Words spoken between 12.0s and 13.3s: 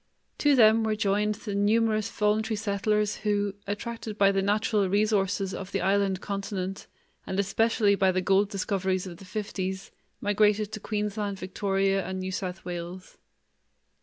and New South Wales.